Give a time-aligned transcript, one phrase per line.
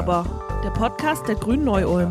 [0.00, 0.24] aber,
[0.64, 2.10] der Podcast der Grünen Neu-Ulm.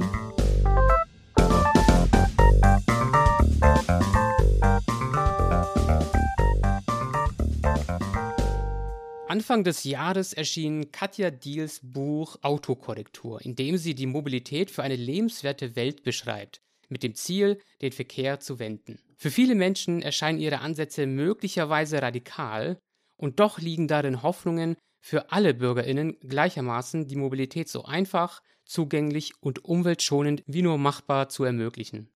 [9.28, 14.96] Anfang des Jahres erschien Katja Diels Buch Autokorrektur, in dem sie die Mobilität für eine
[14.96, 19.00] lebenswerte Welt beschreibt, mit dem Ziel, den Verkehr zu wenden.
[19.18, 22.78] Für viele Menschen erscheinen ihre Ansätze möglicherweise radikal,
[23.18, 29.65] und doch liegen darin Hoffnungen, für alle Bürgerinnen gleichermaßen die Mobilität so einfach, zugänglich und
[29.65, 32.11] umweltschonend wie nur machbar zu ermöglichen.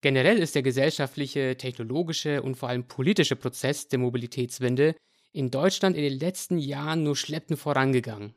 [0.00, 4.94] Generell ist der gesellschaftliche, technologische und vor allem politische Prozess der Mobilitätswende
[5.32, 8.34] in Deutschland in den letzten Jahren nur schleppend vorangegangen.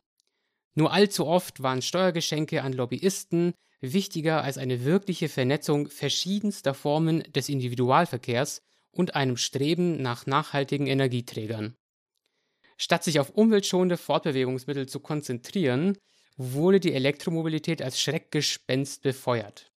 [0.73, 7.49] Nur allzu oft waren Steuergeschenke an Lobbyisten wichtiger als eine wirkliche Vernetzung verschiedenster Formen des
[7.49, 11.75] Individualverkehrs und einem Streben nach nachhaltigen Energieträgern.
[12.81, 15.99] Statt sich auf umweltschonende Fortbewegungsmittel zu konzentrieren,
[16.35, 19.71] wurde die Elektromobilität als Schreckgespenst befeuert.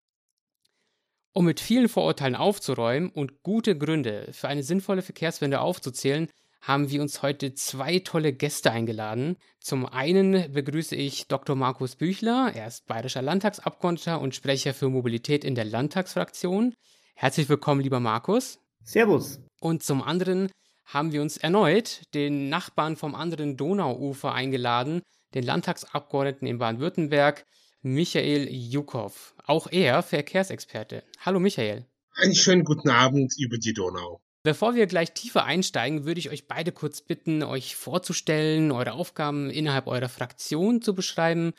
[1.35, 6.31] Um mit vielen Vorurteilen aufzuräumen und gute Gründe für eine sinnvolle Verkehrswende aufzuzählen,
[6.63, 9.37] haben wir uns heute zwei tolle Gäste eingeladen.
[9.61, 11.57] Zum einen begrüße ich Dr.
[11.57, 12.53] Markus Büchler.
[12.55, 16.73] Er ist bayerischer Landtagsabgeordneter und Sprecher für Mobilität in der Landtagsfraktion.
[17.15, 18.61] Herzlich willkommen, lieber Markus.
[18.83, 19.41] Servus.
[19.61, 20.49] Und zum anderen
[20.85, 25.03] haben wir uns erneut den Nachbarn vom anderen Donauufer eingeladen,
[25.35, 27.45] den Landtagsabgeordneten in Baden-Württemberg,
[27.83, 29.35] Michael Jukow.
[29.45, 31.05] Auch er Verkehrsexperte.
[31.21, 31.87] Hallo Michael.
[32.17, 34.21] Einen schönen guten Abend über die Donau.
[34.43, 39.51] Bevor wir gleich tiefer einsteigen, würde ich euch beide kurz bitten, euch vorzustellen, eure Aufgaben
[39.51, 41.53] innerhalb eurer Fraktion zu beschreiben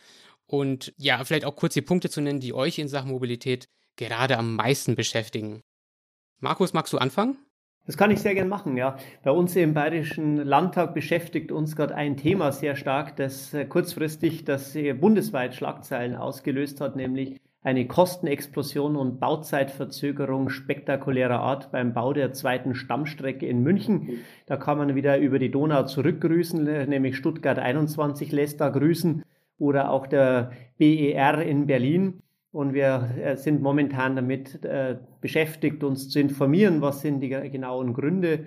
[0.45, 4.37] und ja, vielleicht auch kurz die Punkte zu nennen, die euch in Sachen Mobilität gerade
[4.37, 5.61] am meisten beschäftigen.
[6.39, 7.37] Markus, magst du anfangen?
[7.85, 8.97] Das kann ich sehr gern machen, ja.
[9.23, 14.43] Bei uns im Bayerischen Landtag beschäftigt uns gerade ein Thema sehr stark, das äh, kurzfristig
[14.43, 22.13] das äh, bundesweit Schlagzeilen ausgelöst hat, nämlich eine Kostenexplosion und Bauzeitverzögerung spektakulärer Art beim Bau
[22.13, 24.19] der zweiten Stammstrecke in München.
[24.45, 29.23] Da kann man wieder über die Donau zurückgrüßen, nämlich Stuttgart 21 lässt da grüßen
[29.57, 32.21] oder auch der BER in Berlin.
[32.55, 37.93] Und wir äh, sind momentan damit äh, beschäftigt, uns zu informieren, was sind die genauen
[37.93, 38.45] Gründe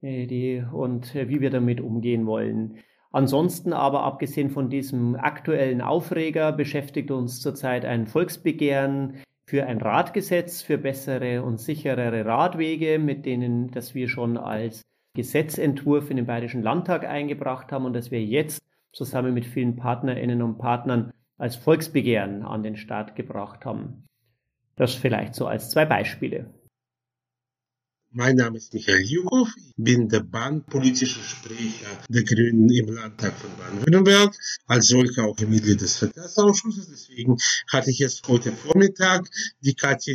[0.00, 2.78] äh, die, und äh, wie wir damit umgehen wollen.
[3.10, 10.62] Ansonsten aber abgesehen von diesem aktuellen Aufreger beschäftigt uns zurzeit ein Volksbegehren für ein Radgesetz
[10.62, 14.82] für bessere und sicherere Radwege, mit denen das wir schon als
[15.14, 20.42] Gesetzentwurf in den Bayerischen Landtag eingebracht haben und das wir jetzt zusammen mit vielen Partnerinnen
[20.42, 24.04] und Partnern als Volksbegehren an den Start gebracht haben.
[24.76, 26.52] Das vielleicht so als zwei Beispiele.
[28.10, 33.50] Mein Name ist Michael Jukow, ich bin der bahnpolitische Sprecher der Grünen im Landtag von
[33.58, 34.34] Baden-Württemberg,
[34.66, 36.88] als solcher auch Mitglied des Verkehrsausschusses.
[36.88, 37.36] Deswegen
[37.70, 39.28] hatte ich jetzt heute Vormittag
[39.60, 40.14] die Katja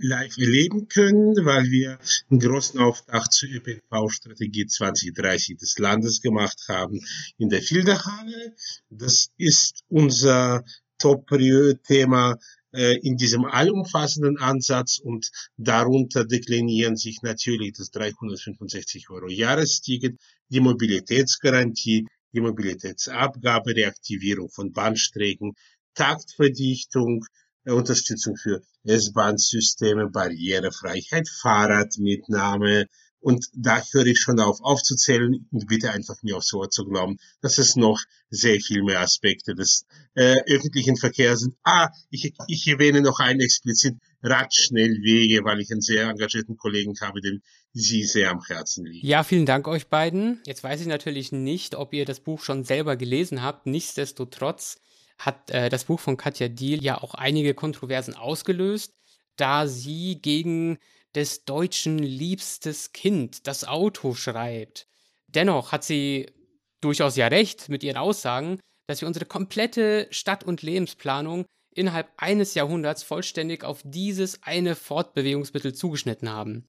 [0.00, 7.00] live erleben können, weil wir einen großen Auftakt zur ÖPNV-Strategie 2030 des Landes gemacht haben
[7.38, 8.56] in der Filderhalle.
[8.90, 10.64] Das ist unser
[10.98, 12.38] Top-Thema
[12.74, 20.18] in diesem allumfassenden Ansatz und darunter deklinieren sich natürlich das 365 Euro Jahresticket,
[20.48, 25.54] die Mobilitätsgarantie, die Mobilitätsabgabe, Reaktivierung von Bahnstrecken,
[25.94, 27.24] Taktverdichtung,
[27.64, 32.86] äh, Unterstützung für S-Bahn-Systeme, Barrierefreiheit, Fahrradmitnahme,
[33.24, 37.16] und da höre ich schon auf aufzuzählen und bitte einfach mir aufs Wort zu glauben,
[37.40, 41.56] dass es noch sehr viel mehr Aspekte des äh, öffentlichen Verkehrs sind.
[41.62, 47.22] Ah, ich, ich erwähne noch einen explizit Radschnellwege, weil ich einen sehr engagierten Kollegen habe,
[47.22, 47.40] dem
[47.72, 49.06] Sie sehr am Herzen liegen.
[49.06, 50.42] Ja, vielen Dank euch beiden.
[50.44, 53.64] Jetzt weiß ich natürlich nicht, ob ihr das Buch schon selber gelesen habt.
[53.64, 54.76] Nichtsdestotrotz
[55.18, 58.92] hat äh, das Buch von Katja Diel ja auch einige Kontroversen ausgelöst,
[59.36, 60.78] da sie gegen
[61.14, 64.86] des Deutschen liebstes Kind, das Auto schreibt.
[65.28, 66.26] Dennoch hat sie
[66.80, 72.54] durchaus ja recht mit ihren Aussagen, dass wir unsere komplette Stadt- und Lebensplanung innerhalb eines
[72.54, 76.68] Jahrhunderts vollständig auf dieses eine Fortbewegungsmittel zugeschnitten haben.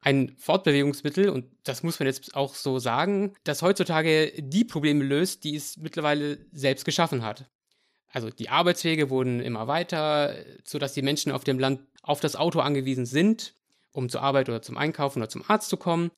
[0.00, 5.44] Ein Fortbewegungsmittel, und das muss man jetzt auch so sagen, das heutzutage die Probleme löst,
[5.44, 7.50] die es mittlerweile selbst geschaffen hat.
[8.12, 12.60] Also die Arbeitswege wurden immer weiter, sodass die Menschen auf dem Land auf das Auto
[12.60, 13.56] angewiesen sind
[13.96, 16.10] um zur Arbeit oder zum Einkaufen oder zum Arzt zu kommen.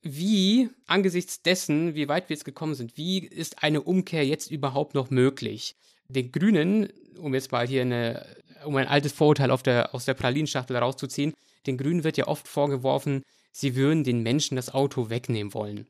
[0.00, 4.94] Wie, angesichts dessen, wie weit wir jetzt gekommen sind, wie ist eine Umkehr jetzt überhaupt
[4.94, 5.74] noch möglich?
[6.08, 6.88] Den Grünen,
[7.18, 8.24] um jetzt mal hier eine,
[8.64, 11.34] um ein altes Vorurteil der, aus der Pralinschachtel rauszuziehen,
[11.66, 15.86] den Grünen wird ja oft vorgeworfen, sie würden den Menschen das Auto wegnehmen wollen.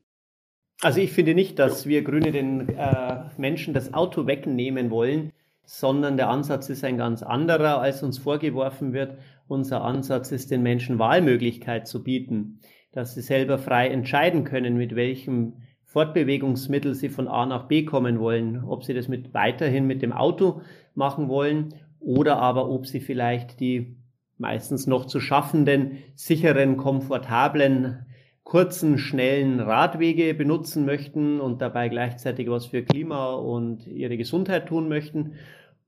[0.81, 5.31] Also ich finde nicht, dass wir Grüne den äh, Menschen das Auto wegnehmen wollen,
[5.65, 9.19] sondern der Ansatz ist ein ganz anderer, als uns vorgeworfen wird.
[9.49, 12.59] Unser Ansatz ist, den Menschen Wahlmöglichkeit zu bieten,
[12.91, 18.19] dass sie selber frei entscheiden können, mit welchem Fortbewegungsmittel sie von A nach B kommen
[18.19, 20.61] wollen, ob sie das mit weiterhin mit dem Auto
[20.93, 23.97] machen wollen oder aber ob sie vielleicht die
[24.37, 28.05] meistens noch zu schaffenden, sicheren, komfortablen
[28.43, 34.89] kurzen, schnellen Radwege benutzen möchten und dabei gleichzeitig was für Klima und ihre Gesundheit tun
[34.89, 35.33] möchten.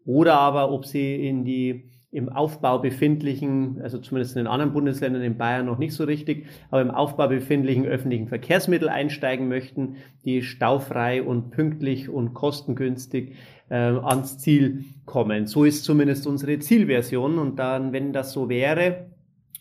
[0.04, 5.22] Oder aber ob sie in die im Aufbau befindlichen, also zumindest in den anderen Bundesländern,
[5.22, 10.42] in Bayern noch nicht so richtig, aber im Aufbau befindlichen öffentlichen Verkehrsmittel einsteigen möchten, die
[10.42, 13.36] staufrei und pünktlich und kostengünstig
[13.70, 15.48] äh, ans Ziel kommen.
[15.48, 17.40] So ist zumindest unsere Zielversion.
[17.40, 19.06] Und dann, wenn das so wäre,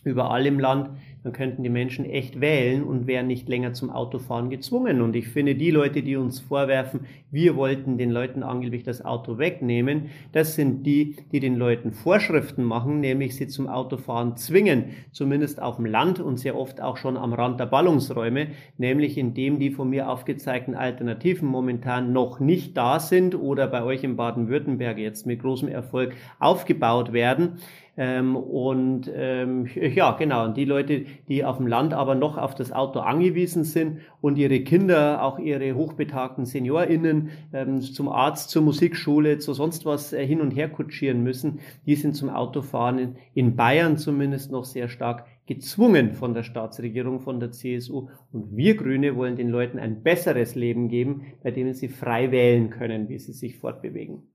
[0.03, 0.89] überall im Land,
[1.23, 5.01] dann könnten die Menschen echt wählen und wären nicht länger zum Autofahren gezwungen.
[5.01, 9.37] Und ich finde, die Leute, die uns vorwerfen, wir wollten den Leuten angeblich das Auto
[9.37, 15.61] wegnehmen, das sind die, die den Leuten Vorschriften machen, nämlich sie zum Autofahren zwingen, zumindest
[15.61, 18.47] auf dem Land und sehr oft auch schon am Rand der Ballungsräume,
[18.77, 24.03] nämlich indem die von mir aufgezeigten Alternativen momentan noch nicht da sind oder bei euch
[24.03, 27.59] in Baden-Württemberg jetzt mit großem Erfolg aufgebaut werden.
[27.97, 32.55] Ähm, und ähm, ja, genau, und die Leute, die auf dem Land aber noch auf
[32.55, 38.61] das Auto angewiesen sind und ihre Kinder, auch ihre hochbetagten SeniorInnen ähm, zum Arzt, zur
[38.61, 43.15] Musikschule, zu sonst was äh, hin und her kutschieren müssen, die sind zum Autofahren in,
[43.33, 48.07] in Bayern zumindest noch sehr stark gezwungen von der Staatsregierung, von der CSU.
[48.31, 52.69] Und wir Grüne wollen den Leuten ein besseres Leben geben, bei dem sie frei wählen
[52.69, 54.31] können, wie sie sich fortbewegen.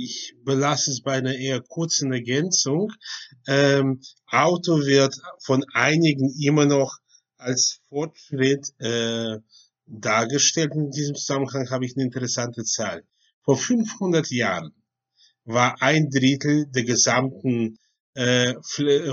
[0.00, 2.92] Ich belasse es bei einer eher kurzen Ergänzung.
[3.48, 6.98] Ähm, Auto wird von einigen immer noch
[7.36, 9.38] als Fortschritt äh,
[9.86, 10.72] dargestellt.
[10.76, 13.02] In diesem Zusammenhang habe ich eine interessante Zahl.
[13.42, 14.70] Vor 500 Jahren
[15.44, 17.80] war ein Drittel der gesamten
[18.14, 18.54] äh,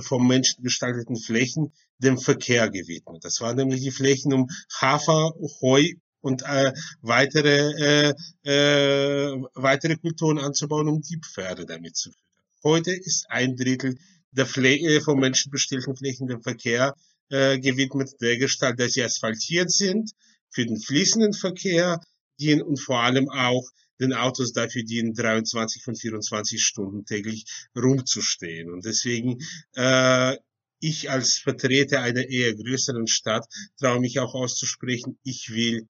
[0.02, 3.24] vom Menschen gestalteten Flächen dem Verkehr gewidmet.
[3.24, 4.50] Das waren nämlich die Flächen um
[4.80, 5.94] Hafer, Heu
[6.26, 8.14] und äh, weitere,
[8.44, 12.26] äh, äh, weitere Kulturen anzubauen, um die Pferde damit zu füttern.
[12.64, 13.96] Heute ist ein Drittel
[14.32, 16.96] der Fläche, äh, vom Menschen bestellten Flächen dem Verkehr
[17.30, 20.12] äh, gewidmet, der Gestalt, dass sie asphaltiert sind,
[20.50, 22.02] für den fließenden Verkehr
[22.40, 23.70] dienen und vor allem auch
[24.00, 27.46] den Autos dafür dienen, 23 von 24 Stunden täglich
[27.78, 28.72] rumzustehen.
[28.72, 29.38] Und deswegen
[29.76, 30.36] äh,
[30.80, 33.46] ich als Vertreter einer eher größeren Stadt
[33.80, 35.88] traue mich auch auszusprechen, ich will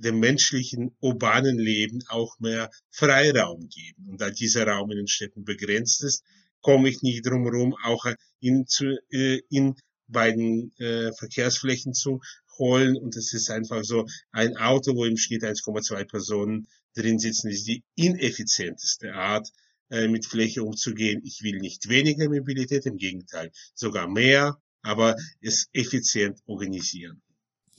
[0.00, 4.08] dem menschlichen urbanen Leben auch mehr Freiraum geben.
[4.08, 6.24] Und da dieser Raum in den Städten begrenzt ist,
[6.62, 8.04] komme ich nicht drum herum, auch
[8.40, 9.74] in, zu, äh, in
[10.08, 12.20] beiden äh, Verkehrsflächen zu
[12.58, 12.96] holen.
[12.96, 17.66] Und es ist einfach so, ein Auto, wo im Schnitt 1,2 Personen drin sitzen, ist
[17.66, 19.48] die ineffizienteste Art,
[19.90, 21.20] äh, mit Fläche umzugehen.
[21.24, 27.22] Ich will nicht weniger Mobilität, im Gegenteil, sogar mehr, aber es effizient organisieren.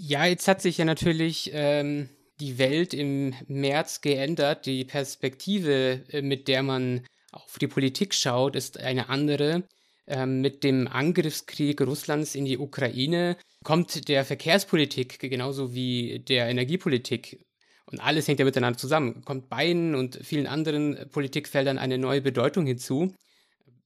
[0.04, 2.10] Ja, jetzt hat sich ja natürlich ähm,
[2.40, 4.66] die Welt im März geändert.
[4.66, 9.64] Die Perspektive, äh, mit der man auf die Politik schaut, ist eine andere.
[10.08, 17.46] Ähm, mit dem Angriffskrieg Russlands in die Ukraine kommt der Verkehrspolitik genauso wie der Energiepolitik
[17.86, 22.66] und alles hängt ja miteinander zusammen, kommt beiden und vielen anderen Politikfeldern eine neue Bedeutung
[22.66, 23.14] hinzu.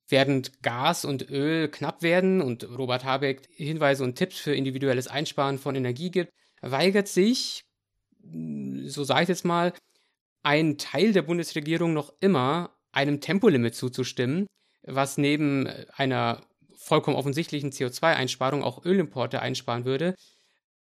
[0.08, 5.58] Während Gas und Öl knapp werden und Robert Habeck Hinweise und Tipps für individuelles Einsparen
[5.58, 6.32] von Energie gibt,
[6.62, 7.64] weigert sich,
[8.22, 9.74] so sage ich jetzt mal,
[10.44, 14.46] ein Teil der Bundesregierung noch immer einem Tempolimit zuzustimmen,
[14.84, 16.42] was neben einer
[16.76, 20.14] vollkommen offensichtlichen CO2-Einsparung auch Ölimporte einsparen würde.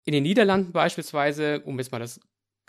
[0.05, 2.21] In den Niederlanden beispielsweise, um jetzt mal das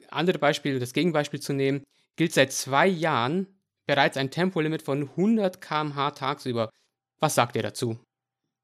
[0.09, 1.85] andere Beispiel, das Gegenbeispiel zu nehmen,
[2.17, 3.47] gilt seit zwei Jahren
[3.91, 6.71] bereits ein Tempolimit von 100 km/h tagsüber.
[7.19, 7.99] Was sagt ihr dazu?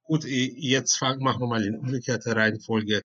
[0.04, 3.02] Gut, jetzt machen wir mal in umgekehrter Reihenfolge.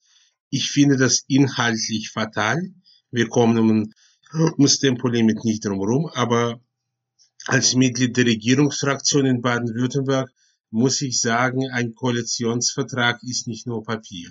[0.52, 2.62] Ich finde das inhaltlich fatal.
[3.10, 3.92] Wir kommen um,
[4.34, 6.62] um das Tempolimit nicht drumherum, aber
[7.48, 10.30] als Mitglied der Regierungsfraktion in Baden-Württemberg
[10.70, 14.30] muss ich sagen, ein Koalitionsvertrag ist nicht nur Papier,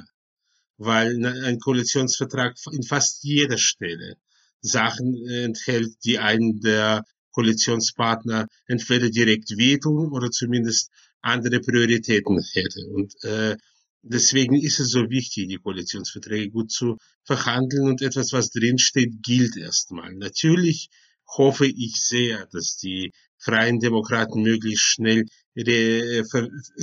[0.76, 4.16] weil ein Koalitionsvertrag in fast jeder Stelle
[4.60, 12.86] Sachen enthält, die einen der Koalitionspartner entweder direkt wehtun oder zumindest andere Prioritäten hätte.
[12.92, 13.56] Und äh,
[14.02, 19.56] deswegen ist es so wichtig, die Koalitionsverträge gut zu verhandeln und etwas, was drinsteht, gilt
[19.56, 20.14] erstmal.
[20.14, 20.88] Natürlich
[21.26, 25.24] hoffe ich sehr, dass die Freien Demokraten möglichst schnell
[25.56, 26.24] re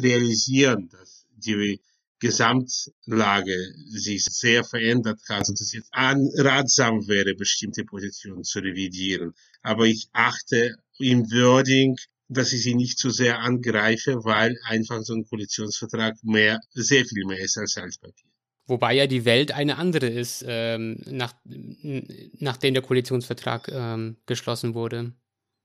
[0.01, 1.80] realisieren, dass die
[2.20, 9.34] Gesamtlage sich sehr verändert hat und es jetzt ratsam wäre, bestimmte Positionen zu revidieren.
[9.62, 11.96] Aber ich achte im Wording,
[12.28, 17.26] dass ich sie nicht zu sehr angreife, weil einfach so ein Koalitionsvertrag mehr, sehr viel
[17.26, 18.32] mehr ist als Altpapier.
[18.66, 25.14] Wobei ja die Welt eine andere ist, ähm, nach, nachdem der Koalitionsvertrag ähm, geschlossen wurde.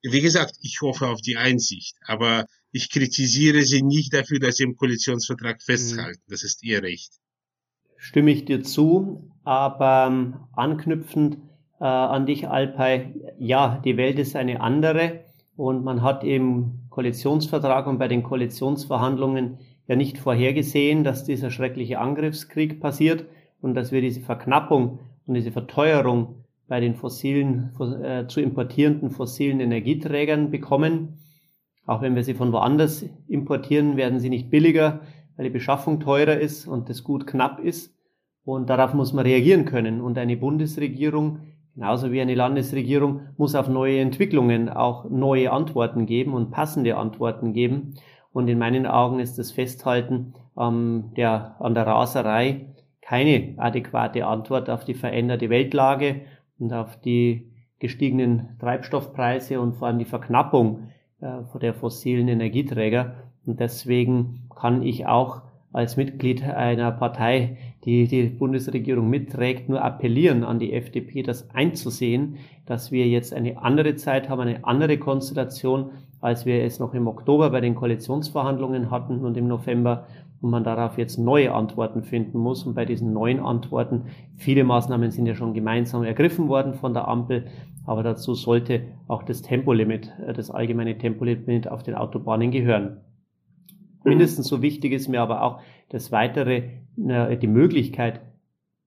[0.03, 4.65] Wie gesagt, ich hoffe auf die Einsicht, aber ich kritisiere sie nicht dafür, dass sie
[4.65, 6.23] im Koalitionsvertrag festhalten.
[6.29, 7.13] Das ist ihr Recht.
[7.97, 11.39] Stimme ich dir zu, aber ähm, anknüpfend
[11.81, 15.21] äh, an dich, Alpay, ja, die Welt ist eine andere
[15.57, 22.01] und man hat im Koalitionsvertrag und bei den Koalitionsverhandlungen ja nicht vorhergesehen, dass dieser schreckliche
[22.01, 23.27] Angriffskrieg passiert
[23.61, 27.71] und dass wir diese Verknappung und diese Verteuerung bei den fossilen,
[28.03, 31.19] äh, zu importierenden fossilen Energieträgern bekommen.
[31.87, 35.01] Auch wenn wir sie von woanders importieren, werden sie nicht billiger,
[35.37, 37.95] weil die Beschaffung teurer ist und das Gut knapp ist.
[38.45, 40.01] Und darauf muss man reagieren können.
[40.01, 41.41] Und eine Bundesregierung,
[41.75, 47.53] genauso wie eine Landesregierung, muss auf neue Entwicklungen auch neue Antworten geben und passende Antworten
[47.53, 47.95] geben.
[48.33, 52.67] Und in meinen Augen ist das Festhalten ähm, der, an der Raserei
[53.01, 56.23] keine adäquate Antwort auf die veränderte Weltlage
[56.59, 60.89] und auf die gestiegenen Treibstoffpreise und vor allem die Verknappung
[61.23, 63.15] der fossilen Energieträger.
[63.47, 70.45] Und deswegen kann ich auch als Mitglied einer Partei, die die Bundesregierung mitträgt, nur appellieren
[70.45, 72.37] an die FDP, das einzusehen,
[72.67, 77.09] dass wir jetzt eine andere Zeit haben, eine andere Konstellation, als wir es noch im
[77.09, 80.07] Oktober bei den Koalitionsverhandlungen hatten und im November
[80.43, 82.65] und man darauf jetzt neue Antworten finden muss.
[82.65, 87.09] Und bei diesen neuen Antworten, viele Maßnahmen sind ja schon gemeinsam ergriffen worden von der
[87.09, 87.47] Ampel,
[87.85, 93.01] aber dazu sollte auch das Tempolimit, äh, das allgemeine Tempolimit auf den Autobahnen gehören.
[94.05, 98.21] Mindestens so wichtig ist mir aber auch das weitere, die Möglichkeit,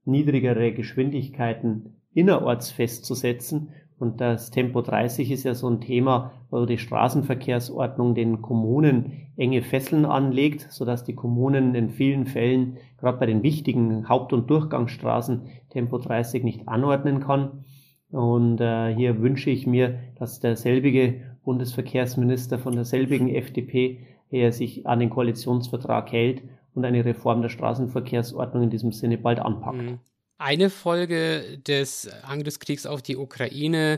[0.03, 3.69] niedrigere Geschwindigkeiten innerorts festzusetzen.
[3.97, 9.61] Und das Tempo 30 ist ja so ein Thema, wo die Straßenverkehrsordnung den Kommunen enge
[9.61, 15.43] Fesseln anlegt, sodass die Kommunen in vielen Fällen, gerade bei den wichtigen Haupt- und Durchgangsstraßen,
[15.69, 17.63] Tempo 30 nicht anordnen kann.
[18.11, 24.85] Und äh, hier wünsche ich mir, dass der selbige Bundesverkehrsminister von derselbigen FDP er sich
[24.87, 26.41] an den Koalitionsvertrag hält
[26.73, 29.77] und eine Reform der Straßenverkehrsordnung in diesem Sinne bald anpackt.
[29.77, 29.99] Mhm.
[30.37, 33.97] Eine Folge des Angriffskriegs auf die Ukraine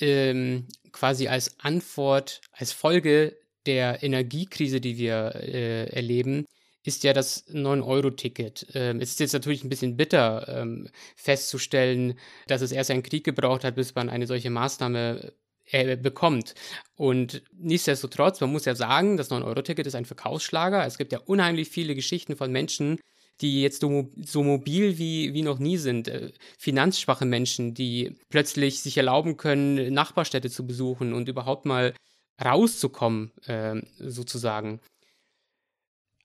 [0.00, 6.46] ähm, quasi als Antwort, als Folge der Energiekrise, die wir äh, erleben,
[6.84, 8.68] ist ja das 9-Euro-Ticket.
[8.74, 13.24] Ähm, es ist jetzt natürlich ein bisschen bitter ähm, festzustellen, dass es erst einen Krieg
[13.24, 15.32] gebraucht hat, bis man eine solche Maßnahme
[15.72, 16.54] äh, bekommt.
[16.96, 20.84] Und nichtsdestotrotz, man muss ja sagen, das 9-Euro-Ticket ist ein Verkaufsschlager.
[20.86, 22.98] Es gibt ja unheimlich viele Geschichten von Menschen,
[23.40, 26.08] die jetzt so, mobil wie, wie noch nie sind.
[26.08, 31.94] Äh, finanzschwache Menschen, die plötzlich sich erlauben können, Nachbarstädte zu besuchen und überhaupt mal
[32.42, 34.80] rauszukommen, äh, sozusagen.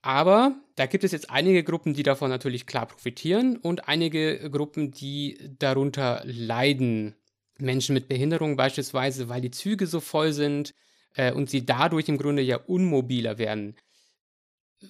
[0.06, 4.92] Aber da gibt es jetzt einige Gruppen, die davon natürlich klar profitieren und einige Gruppen,
[4.92, 7.16] die darunter leiden.
[7.58, 10.74] Menschen mit Behinderung beispielsweise, weil die Züge so voll sind
[11.14, 13.74] äh, und sie dadurch im Grunde ja unmobiler werden.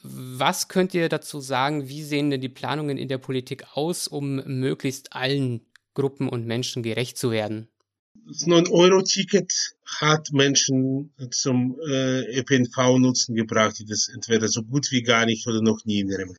[0.02, 1.88] Was könnt ihr dazu sagen?
[1.88, 6.82] Wie sehen denn die Planungen in der Politik aus, um möglichst allen Gruppen und Menschen
[6.82, 7.68] gerecht zu werden?
[8.26, 15.26] Das 9-Euro-Ticket hat Menschen zum äh, ÖPNV-Nutzen gebracht, die das entweder so gut wie gar
[15.26, 16.38] nicht oder noch nie in ihrem Leben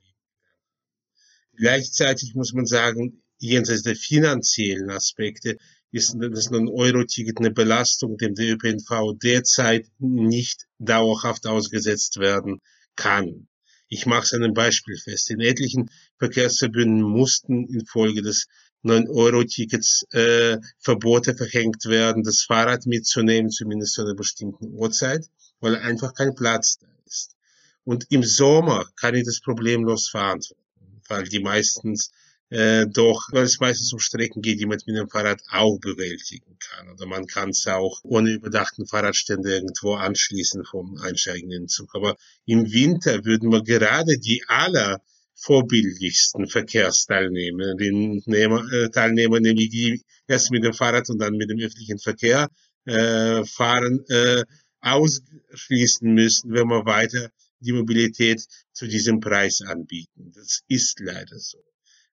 [1.58, 5.58] Gleichzeitig muss man sagen, jenseits der finanziellen Aspekte
[5.92, 12.62] ist das 9-Euro-Ticket eine Belastung, dem der ÖPNV derzeit nicht dauerhaft ausgesetzt werden
[12.96, 13.48] kann.
[13.88, 15.32] Ich mache es an einem Beispiel fest.
[15.32, 15.90] In etlichen
[16.20, 18.48] Verkehrsverbünden mussten infolge des
[18.90, 25.26] 9-Euro-Tickets äh, Verbote verhängt werden, das Fahrrad mitzunehmen, zumindest zu einer bestimmten Uhrzeit,
[25.60, 27.36] weil einfach kein Platz da ist.
[27.84, 32.12] Und im Sommer kann ich das problemlos verantworten, weil die meistens
[32.50, 36.58] äh, doch, weil es meistens um Strecken geht, die man mit dem Fahrrad auch bewältigen
[36.60, 36.90] kann.
[36.90, 41.94] Oder man kann es auch ohne überdachten Fahrradstände irgendwo anschließen vom einsteigenden Zug.
[41.94, 42.16] Aber
[42.46, 45.02] im Winter würden wir gerade die aller
[45.38, 52.00] vorbildlichsten Verkehrsteilnehmerinnen, äh, Teilnehmer, nämlich die erst mit dem Fahrrad und dann mit dem öffentlichen
[52.00, 52.50] Verkehr
[52.86, 54.44] äh, fahren, äh,
[54.82, 57.30] ausschließen müssen, wenn wir weiter
[57.60, 60.32] die Mobilität zu diesem Preis anbieten.
[60.34, 61.64] Das ist leider so.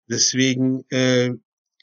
[0.09, 1.31] Deswegen äh,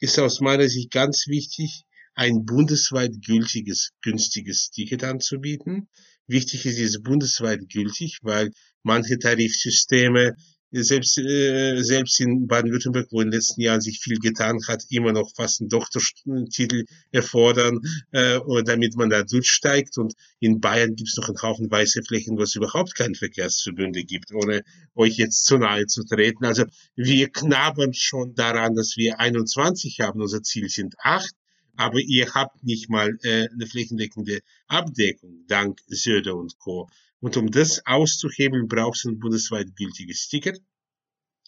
[0.01, 5.89] ist aus meiner Sicht ganz wichtig, ein bundesweit gültiges, günstiges Ticket anzubieten.
[6.27, 8.51] Wichtig ist es bundesweit gültig, weil
[8.83, 10.35] manche Tarifsysteme
[10.73, 15.13] selbst, äh, selbst in Baden-Württemberg, wo in den letzten Jahren sich viel getan hat, immer
[15.13, 17.81] noch fast einen Doktortitel erfordern,
[18.13, 19.99] äh, damit man da durchsteigt.
[19.99, 24.05] Und in Bayern gibt es noch einen Haufen weiße Flächen, wo es überhaupt keine Verkehrsverbünde
[24.05, 24.63] gibt, ohne
[24.95, 26.45] euch jetzt zu nahe zu treten.
[26.45, 30.21] Also wir knabbern schon daran, dass wir 21 haben.
[30.21, 31.35] Unser Ziel sind acht.
[31.77, 36.91] Aber ihr habt nicht mal äh, eine flächendeckende Abdeckung, dank Söder und Co.
[37.21, 40.61] Und um das auszuhebeln, braucht es ein bundesweit gültiges Ticket.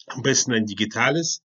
[0.07, 1.41] Am besten ein digitales,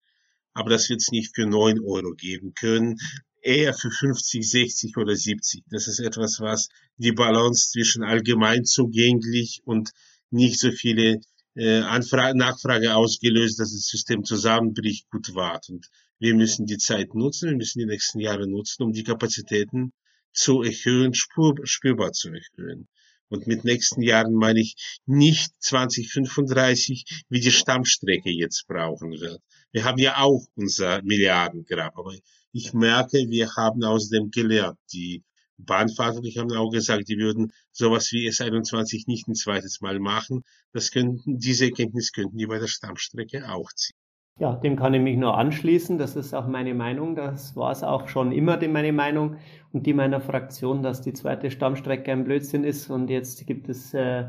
[0.52, 2.96] aber das wird es nicht für neun Euro geben können.
[3.40, 5.64] Eher für 50, 60 oder 70.
[5.70, 9.90] Das ist etwas, was die Balance zwischen allgemein zugänglich und
[10.30, 11.20] nicht so viele
[11.54, 15.68] äh, Anfrage, Nachfrage ausgelöst, dass das System zusammenbricht, gut wahrt.
[15.70, 19.92] Und wir müssen die Zeit nutzen, wir müssen die nächsten Jahre nutzen, um die Kapazitäten
[20.32, 22.88] zu erhöhen, spür, spürbar zu erhöhen.
[23.28, 29.40] Und mit nächsten Jahren meine ich nicht 2035, wie die Stammstrecke jetzt brauchen wird.
[29.70, 32.14] Wir haben ja auch unser Milliardengrab, aber
[32.52, 34.78] ich merke, wir haben aus dem gelernt.
[34.92, 35.22] Die
[35.58, 40.44] Bahnverantwortlichen haben auch gesagt, die würden sowas wie S21 nicht ein zweites Mal machen.
[40.72, 43.97] Das könnten, diese Erkenntnis könnten die bei der Stammstrecke auch ziehen.
[44.38, 45.98] Ja, dem kann ich mich nur anschließen.
[45.98, 47.16] Das ist auch meine Meinung.
[47.16, 49.36] Das war es auch schon immer meine Meinung
[49.72, 52.88] und die meiner Fraktion, dass die zweite Stammstrecke ein Blödsinn ist.
[52.88, 54.26] Und jetzt gibt es äh,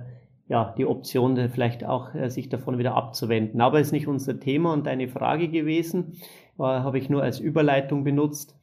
[0.47, 3.61] ja die Option, vielleicht auch äh, sich davon wieder abzuwenden.
[3.61, 6.13] Aber ist nicht unser Thema und eine Frage gewesen,
[6.57, 8.57] äh, habe ich nur als Überleitung benutzt.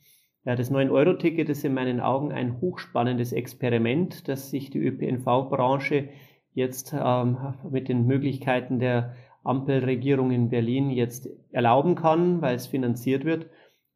[0.44, 6.08] Ja, das 9-Euro-Ticket ist in meinen Augen ein hochspannendes Experiment, das sich die ÖPNV-Branche
[6.54, 7.36] jetzt ähm,
[7.70, 9.14] mit den Möglichkeiten der
[9.46, 13.46] Ampelregierung in Berlin jetzt erlauben kann, weil es finanziert wird.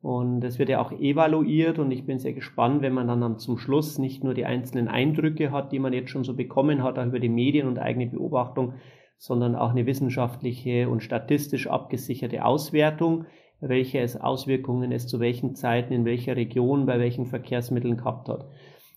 [0.02, 3.58] Und es wird ja auch evaluiert und ich bin sehr gespannt, wenn man dann zum
[3.58, 7.04] Schluss nicht nur die einzelnen Eindrücke hat, die man jetzt schon so bekommen hat, auch
[7.04, 8.74] über die Medien und eigene Beobachtung,
[9.18, 13.26] sondern auch eine wissenschaftliche und statistisch abgesicherte Auswertung,
[13.60, 18.48] welche es Auswirkungen es zu welchen Zeiten, in welcher Region, bei welchen Verkehrsmitteln gehabt hat.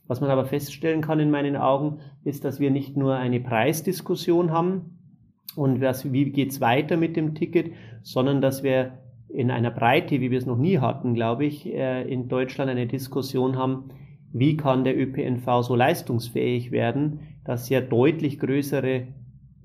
[0.08, 4.52] Was man aber feststellen kann in meinen Augen, ist, dass wir nicht nur eine Preisdiskussion
[4.52, 5.03] haben,
[5.56, 10.32] und was, wie geht's weiter mit dem Ticket, sondern dass wir in einer Breite, wie
[10.32, 13.90] wir es noch nie hatten, glaube ich, äh, in Deutschland eine Diskussion haben,
[14.32, 19.08] wie kann der ÖPNV so leistungsfähig werden, dass er deutlich größere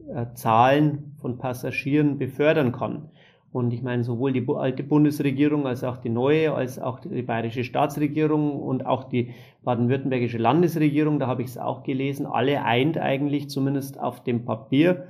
[0.09, 3.11] äh, Zahlen von Passagieren befördern kann.
[3.51, 7.65] Und ich meine, sowohl die alte Bundesregierung als auch die neue, als auch die bayerische
[7.65, 9.33] Staatsregierung und auch die
[9.65, 15.07] baden-württembergische Landesregierung, da habe ich es auch gelesen, alle eint eigentlich zumindest auf dem Papier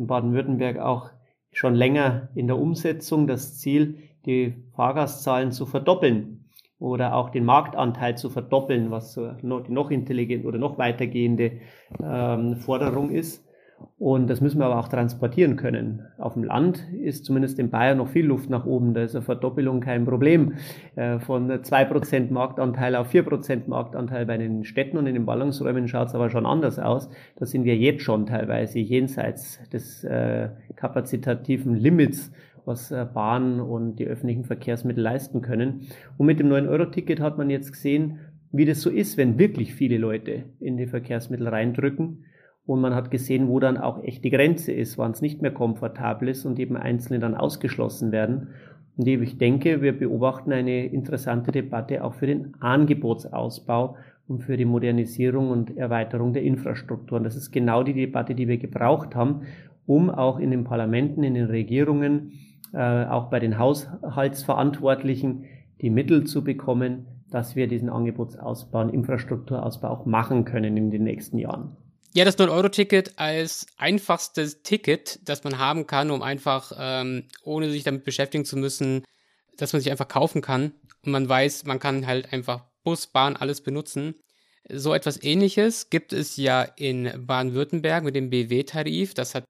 [0.00, 1.10] in Baden-Württemberg auch
[1.52, 6.46] schon länger in der Umsetzung das Ziel, die Fahrgastzahlen zu verdoppeln
[6.78, 11.60] oder auch den Marktanteil zu verdoppeln, was so die noch intelligent oder noch weitergehende
[12.02, 13.46] ähm, Forderung ist.
[13.98, 16.06] Und das müssen wir aber auch transportieren können.
[16.16, 18.94] Auf dem Land ist zumindest in Bayern noch viel Luft nach oben.
[18.94, 20.54] Da ist eine Verdoppelung kein Problem.
[20.96, 25.26] Äh, von zwei Prozent Marktanteil auf vier Prozent Marktanteil bei den Städten und in den
[25.26, 27.10] Ballungsräumen schaut es aber schon anders aus.
[27.36, 32.32] Da sind wir jetzt schon teilweise jenseits des äh, kapazitativen Limits,
[32.64, 35.88] was äh, Bahn und die öffentlichen Verkehrsmittel leisten können.
[36.16, 39.98] Und mit dem 9-Euro-Ticket hat man jetzt gesehen, wie das so ist, wenn wirklich viele
[39.98, 42.24] Leute in die Verkehrsmittel reindrücken
[42.66, 45.50] und man hat gesehen, wo dann auch echt die Grenze ist, wann es nicht mehr
[45.50, 48.48] komfortabel ist und eben Einzelne dann ausgeschlossen werden.
[48.96, 53.96] Und ich denke, wir beobachten eine interessante Debatte auch für den Angebotsausbau
[54.28, 57.18] und für die Modernisierung und Erweiterung der Infrastruktur.
[57.18, 59.42] Und das ist genau die Debatte, die wir gebraucht haben,
[59.86, 62.32] um auch in den Parlamenten, in den Regierungen,
[62.72, 65.46] äh, auch bei den Haushaltsverantwortlichen
[65.80, 71.04] die Mittel zu bekommen, dass wir diesen Angebotsausbau und Infrastrukturausbau auch machen können in den
[71.04, 71.76] nächsten Jahren.
[72.12, 77.84] Ja, das 9-Euro-Ticket als einfachstes Ticket, das man haben kann, um einfach, ähm, ohne sich
[77.84, 79.04] damit beschäftigen zu müssen,
[79.56, 80.72] dass man sich einfach kaufen kann.
[81.04, 84.16] Und man weiß, man kann halt einfach Bus, Bahn, alles benutzen.
[84.68, 89.14] So etwas ähnliches gibt es ja in Baden-Württemberg mit dem BW-Tarif.
[89.14, 89.44] Das hat,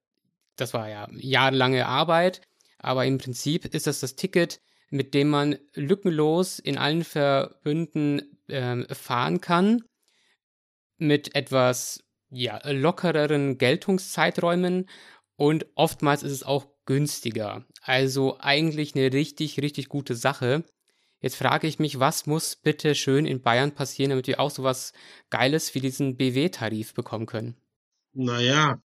[0.57, 2.43] das war ja jahrelange Arbeit.
[2.79, 8.95] Aber im Prinzip ist das das Ticket, mit dem man lückenlos in allen Verbünden äh,
[8.95, 9.83] fahren kann.
[10.99, 14.89] Mit etwas ja, lockereren Geltungszeiträumen
[15.37, 17.65] und oftmals ist es auch günstiger.
[17.83, 20.65] Also eigentlich eine richtig, richtig gute Sache.
[21.21, 24.93] Jetzt frage ich mich, was muss bitte schön in Bayern passieren, damit wir auch sowas
[25.29, 27.57] Geiles wie diesen BW-Tarif bekommen können?
[28.13, 28.83] Naja,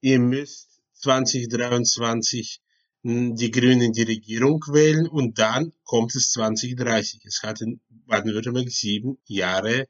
[0.00, 2.60] ihr müsst 2023
[3.04, 7.24] die Grünen in die Regierung wählen und dann kommt es 2030.
[7.24, 9.88] Es hat in Baden-Württemberg sieben Jahre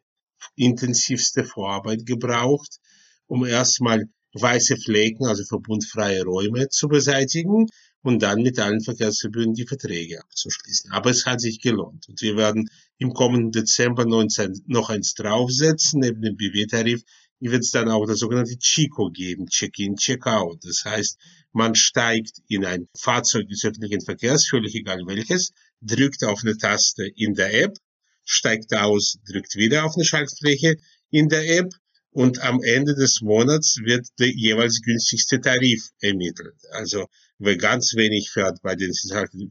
[0.57, 2.79] intensivste Vorarbeit gebraucht,
[3.27, 7.67] um erstmal weiße Flecken, also verbundfreie Räume zu beseitigen
[8.03, 10.91] und dann mit allen Verkehrsverbünden die Verträge abzuschließen.
[10.93, 12.09] Aber es hat sich gelohnt.
[12.09, 17.03] Und wir werden im kommenden Dezember 19 noch eins draufsetzen, neben dem BW-Tarif
[17.51, 20.65] wird es dann auch das sogenannte Chico geben, Check-in, Check-out.
[20.65, 21.19] Das heißt,
[21.53, 27.05] man steigt in ein Fahrzeug des öffentlichen Verkehrs, völlig egal welches, drückt auf eine Taste
[27.17, 27.77] in der App,
[28.25, 30.77] steigt aus, drückt wieder auf eine Schaltfläche
[31.11, 31.71] in der App
[32.11, 36.57] und am Ende des Monats wird der jeweils günstigste Tarif ermittelt.
[36.73, 37.07] Also
[37.39, 38.93] wer ganz wenig fährt bei den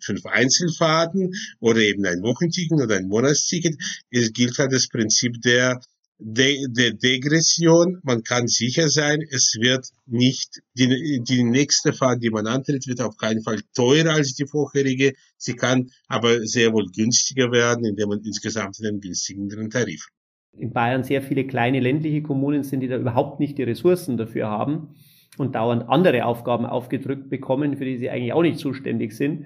[0.01, 3.75] fünf Einzelfahrten oder eben ein Wochenticket oder ein Monatsticket,
[4.11, 5.81] es gilt halt das Prinzip der
[6.23, 7.99] De der Degression.
[8.03, 13.01] Man kann sicher sein, es wird nicht, die, die nächste Fahrt, die man antritt, wird
[13.01, 15.13] auf keinen Fall teurer als die vorherige.
[15.37, 20.09] Sie kann aber sehr wohl günstiger werden, indem man insgesamt einen günstigeren Tarif.
[20.57, 24.47] In Bayern sehr viele kleine ländliche Kommunen sind, die da überhaupt nicht die Ressourcen dafür
[24.47, 24.89] haben
[25.37, 29.45] und dauernd andere Aufgaben aufgedrückt bekommen, für die sie eigentlich auch nicht zuständig sind.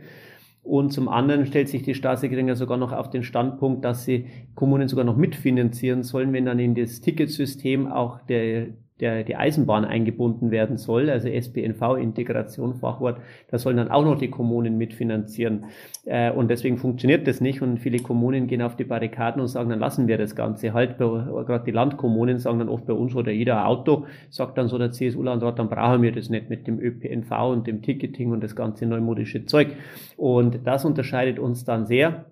[0.65, 4.25] Und zum anderen stellt sich die Staatssekretärin sogar noch auf den Standpunkt, dass sie
[4.55, 8.69] Kommunen sogar noch mitfinanzieren sollen, wenn dann in das Ticketsystem auch der,
[9.01, 13.17] der, die Eisenbahn eingebunden werden soll, also SPNV-Integration, Fachwort,
[13.49, 15.65] da sollen dann auch noch die Kommunen mitfinanzieren.
[16.05, 19.69] Äh, und deswegen funktioniert das nicht und viele Kommunen gehen auf die Barrikaden und sagen,
[19.69, 20.97] dann lassen wir das Ganze halt.
[20.97, 24.91] Gerade die Landkommunen sagen dann oft bei uns oder jeder Auto, sagt dann so der
[24.91, 28.85] CSU-Landrat, dann brauchen wir das nicht mit dem ÖPNV und dem Ticketing und das ganze
[28.85, 29.75] neumodische Zeug.
[30.15, 32.25] Und das unterscheidet uns dann sehr.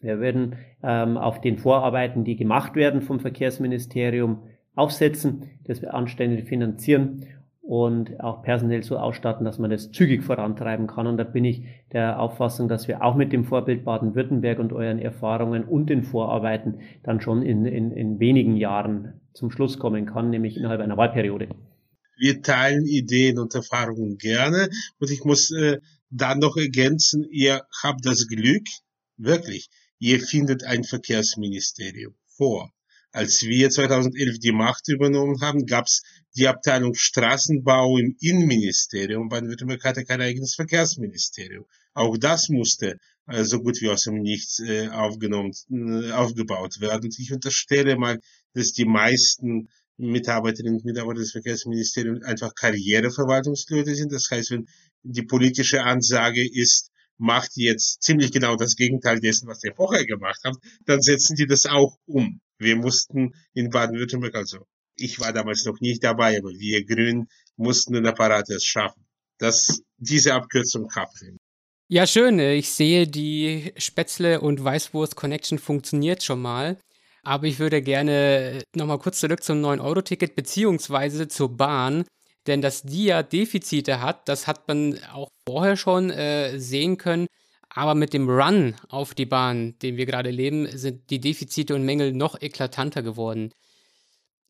[0.00, 4.38] Wir werden ähm, auf den Vorarbeiten, die gemacht werden vom Verkehrsministerium,
[4.76, 7.26] aufsetzen, das wir anständig finanzieren
[7.66, 11.08] und auch personell so ausstatten, dass man das zügig vorantreiben kann.
[11.08, 15.00] Und da bin ich der Auffassung, dass wir auch mit dem Vorbild Baden-Württemberg und euren
[15.00, 20.30] Erfahrungen und den Vorarbeiten dann schon in, in, in wenigen Jahren zum Schluss kommen kann,
[20.30, 21.48] nämlich innerhalb einer Wahlperiode.
[22.16, 24.68] Wir teilen Ideen und Erfahrungen gerne.
[25.00, 28.66] Und ich muss äh, dann noch ergänzen, ihr habt das Glück,
[29.16, 32.70] wirklich, ihr findet ein Verkehrsministerium vor.
[33.12, 36.02] Als wir 2011 die Macht übernommen haben, gab es
[36.36, 39.28] die Abteilung Straßenbau im Innenministerium.
[39.28, 41.64] Baden-Württemberg hatte kein eigenes Verkehrsministerium.
[41.94, 47.04] Auch das musste äh, so gut wie aus dem Nichts äh, aufgenommen, äh, aufgebaut werden.
[47.04, 48.20] Und ich unterstelle mal,
[48.52, 54.12] dass die meisten Mitarbeiterinnen und Mitarbeiter des Verkehrsministeriums einfach Karriereverwaltungsleute sind.
[54.12, 54.68] Das heißt, wenn
[55.02, 60.40] die politische Ansage ist, macht jetzt ziemlich genau das Gegenteil dessen, was ihr vorher gemacht
[60.44, 62.40] habt, dann setzen die das auch um.
[62.58, 64.66] Wir mussten in Baden-Württemberg, also
[64.96, 69.06] ich war damals noch nicht dabei, aber wir Grünen mussten den Apparat erst schaffen.
[69.38, 71.22] dass diese Abkürzung habt.
[71.88, 72.38] Ja, schön.
[72.38, 76.78] Ich sehe, die Spätzle- und Weißwurst-Connection funktioniert schon mal.
[77.22, 82.06] Aber ich würde gerne nochmal kurz zurück zum 9-Euro-Ticket beziehungsweise zur Bahn.
[82.46, 87.26] Denn dass die ja Defizite hat, das hat man auch vorher schon äh, sehen können.
[87.76, 91.84] Aber mit dem Run auf die Bahn, den wir gerade leben, sind die Defizite und
[91.84, 93.52] Mängel noch eklatanter geworden.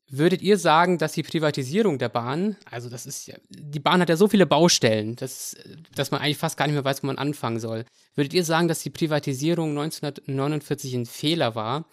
[0.09, 4.07] Würdet ihr sagen, dass die Privatisierung der Bahn, also das ist ja, die Bahn hat
[4.07, 5.57] ja so viele Baustellen, dass,
[5.93, 7.83] dass man eigentlich fast gar nicht mehr weiß, wo man anfangen soll.
[8.15, 11.85] Würdet ihr sagen, dass die Privatisierung 1949 ein Fehler war?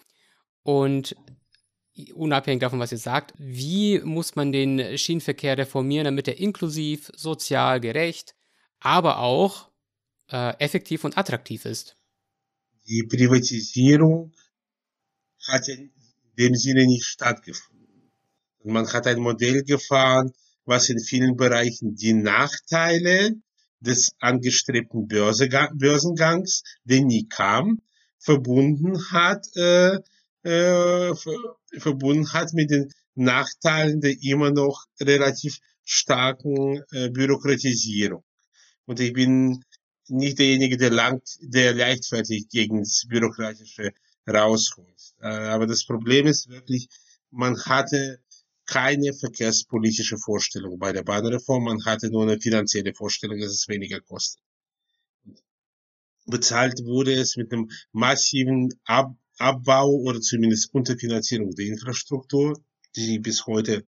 [0.63, 1.17] Und
[2.13, 7.81] unabhängig davon, was ihr sagt, wie muss man den Schienenverkehr reformieren, damit er inklusiv, sozial,
[7.81, 8.35] gerecht,
[8.79, 9.69] aber auch
[10.31, 11.97] äh, effektiv und attraktiv ist.
[12.87, 14.33] Die Privatisierung
[15.47, 15.91] hat in
[16.37, 18.11] dem Sinne nicht stattgefunden.
[18.63, 20.31] Man hat ein Modell gefahren,
[20.65, 23.35] was in vielen Bereichen die Nachteile
[23.79, 27.81] des angestrebten Börsengangs, der nie kam,
[28.17, 29.99] verbunden hat, äh,
[30.43, 31.13] äh,
[31.77, 38.23] verbunden hat mit den Nachteilen der immer noch relativ starken äh, Bürokratisierung.
[38.85, 39.63] Und ich bin
[40.07, 43.93] nicht derjenige, der, lang, der leichtfertig gegen das Bürokratische
[44.27, 45.13] rausholt.
[45.21, 46.89] Äh, aber das Problem ist wirklich,
[47.31, 48.19] man hatte
[48.65, 53.99] keine verkehrspolitische Vorstellung bei der Bahnreform, man hatte nur eine finanzielle Vorstellung, dass es weniger
[54.01, 54.41] kostet.
[56.25, 62.57] Bezahlt wurde es mit einem massiven Ab Abbau oder zumindest Unterfinanzierung der Infrastruktur,
[62.95, 63.85] die bis heute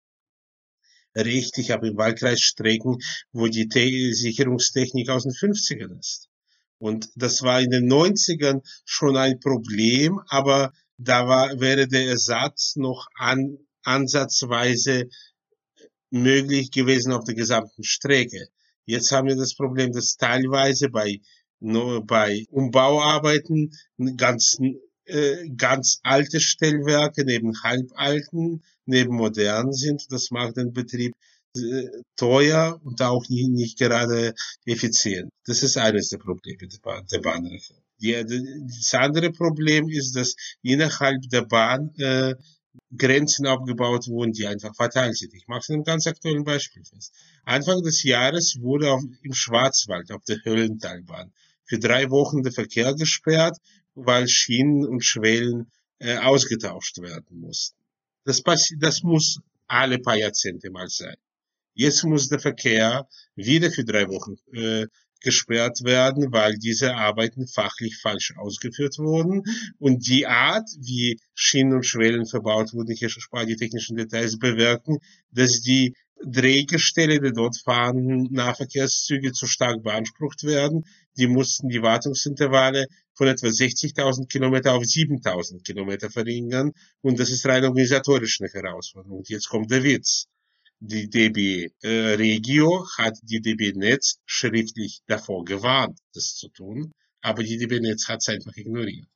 [1.16, 2.98] richtig, aber im Wahlkreis Strecken,
[3.33, 6.29] wo die Te Sicherungstechnik aus den 50ern ist.
[6.79, 12.76] Und das war in den 90ern schon ein Problem, aber da war, wäre der Ersatz
[12.76, 15.09] noch an, ansatzweise
[16.11, 18.48] möglich gewesen auf der gesamten Strecke.
[18.85, 21.20] Jetzt haben wir das Problem, dass teilweise bei,
[21.61, 23.72] bei Umbauarbeiten
[24.16, 24.59] ganz,
[25.06, 30.06] äh, ganz alte Stellwerke neben halbalten neben modern sind.
[30.10, 31.12] Das macht den Betrieb
[31.56, 35.30] äh, teuer und auch nicht, nicht gerade effizient.
[35.44, 37.80] Das ist eines der Probleme der, der Bahnreform.
[37.98, 42.34] Das andere Problem ist, dass innerhalb der Bahn äh,
[42.96, 45.32] Grenzen aufgebaut wurden, die einfach fatal sind.
[45.34, 47.14] Ich mache es in einem ganz aktuellen Beispiel fest.
[47.44, 51.32] Anfang des Jahres wurde auf, im Schwarzwald auf der Höllentalbahn
[51.64, 53.56] für drei Wochen der Verkehr gesperrt,
[53.96, 57.76] weil Schienen und Schwellen äh, ausgetauscht werden mussten.
[58.24, 58.42] Das,
[58.78, 61.16] das muss alle paar Jahrzehnte mal sein.
[61.74, 64.87] Jetzt muss der Verkehr wieder für drei Wochen äh,
[65.20, 69.42] gesperrt werden, weil diese Arbeiten fachlich falsch ausgeführt wurden.
[69.78, 74.98] Und die Art, wie Schienen und Schwellen verbaut wurden, ich spare die technischen Details, bewirken,
[75.32, 80.85] dass die Drehgestelle der dort fahrenden Nahverkehrszüge zu stark beansprucht werden.
[81.18, 86.72] Die mussten die Wartungsintervalle von etwa 60.000 Kilometer auf 7.000 Kilometer verringern.
[87.00, 89.18] Und das ist rein organisatorisch eine Herausforderung.
[89.18, 90.26] Und jetzt kommt der Witz
[90.81, 97.42] die DB äh, Regio hat die DB Netz schriftlich davor gewarnt, das zu tun, aber
[97.42, 99.09] die DB Netz hat es einfach ignoriert.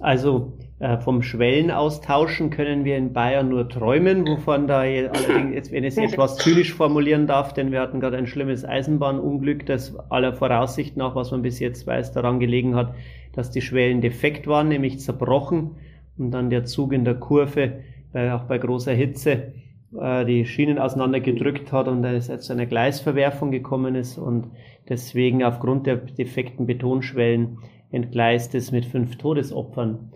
[0.00, 5.84] Also äh, vom Schwellen austauschen können wir in Bayern nur träumen, wovon da allerdings, wenn
[5.84, 10.32] ich es etwas zynisch formulieren darf, denn wir hatten gerade ein schlimmes Eisenbahnunglück, das aller
[10.32, 12.94] Voraussicht nach, was man bis jetzt weiß, daran gelegen hat,
[13.34, 15.72] dass die Schwellen defekt waren, nämlich zerbrochen
[16.16, 17.80] und dann der Zug in der Kurve,
[18.14, 19.52] äh, auch bei großer Hitze,
[20.00, 24.46] äh, die Schienen auseinandergedrückt hat und es zu einer Gleisverwerfung gekommen ist und
[24.88, 27.58] deswegen aufgrund der defekten Betonschwellen
[27.90, 30.10] entgleist ist mit fünf Todesopfern.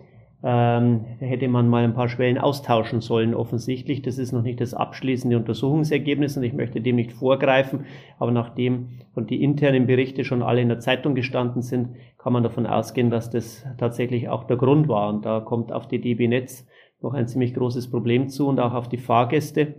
[0.47, 4.03] Ähm, da hätte man mal ein paar Schwellen austauschen sollen, offensichtlich.
[4.03, 7.85] Das ist noch nicht das abschließende Untersuchungsergebnis und ich möchte dem nicht vorgreifen.
[8.19, 12.43] Aber nachdem und die internen Berichte schon alle in der Zeitung gestanden sind, kann man
[12.43, 15.09] davon ausgehen, dass das tatsächlich auch der Grund war.
[15.09, 16.67] Und da kommt auf die DB Netz
[17.01, 19.75] noch ein ziemlich großes Problem zu und auch auf die Fahrgäste.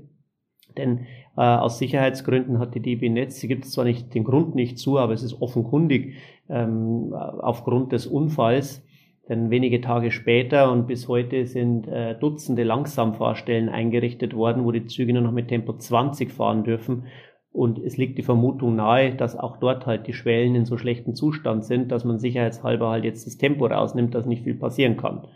[0.76, 4.54] Denn äh, aus Sicherheitsgründen hat die DB Netz, sie gibt es zwar nicht den Grund
[4.54, 6.14] nicht zu, aber es ist offenkundig
[6.48, 8.84] ähm, aufgrund des Unfalls,
[9.28, 14.86] denn wenige Tage später und bis heute sind äh, Dutzende Langsamfahrstellen eingerichtet worden, wo die
[14.86, 17.04] Züge nur noch mit Tempo 20 fahren dürfen.
[17.52, 21.14] Und es liegt die Vermutung nahe, dass auch dort halt die Schwellen in so schlechtem
[21.14, 25.26] Zustand sind, dass man sicherheitshalber halt jetzt das Tempo rausnimmt, dass nicht viel passieren kann.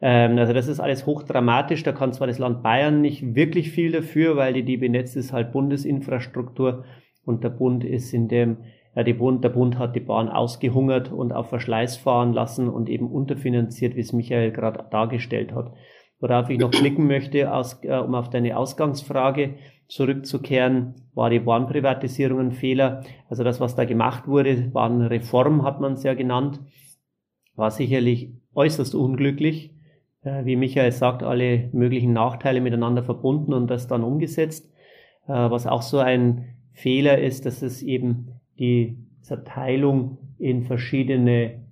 [0.00, 1.82] Ähm, also das ist alles hochdramatisch.
[1.82, 5.32] Da kann zwar das Land Bayern nicht wirklich viel dafür, weil die DB Netz ist
[5.32, 6.84] halt Bundesinfrastruktur
[7.24, 8.58] und der Bund ist in dem,
[8.94, 12.88] ja, die Bund, der Bund hat die Bahn ausgehungert und auf Verschleiß fahren lassen und
[12.88, 15.72] eben unterfinanziert, wie es Michael gerade dargestellt hat.
[16.20, 19.54] Worauf ich noch blicken möchte, aus, äh, um auf deine Ausgangsfrage
[19.88, 23.02] zurückzukehren, war die Bahnprivatisierung ein Fehler.
[23.28, 26.60] Also das, was da gemacht wurde, Bahnreform hat man es ja genannt,
[27.54, 29.75] war sicherlich äußerst unglücklich
[30.26, 34.72] wie Michael sagt, alle möglichen Nachteile miteinander verbunden und das dann umgesetzt.
[35.26, 41.62] Äh, was auch so ein Fehler ist, dass es eben die Zerteilung in verschiedene